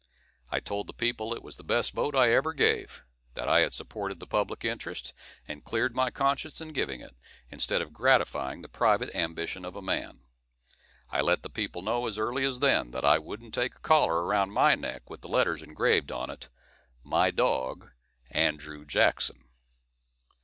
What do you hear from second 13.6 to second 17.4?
a collar around my neck with the letters engraved on it, MY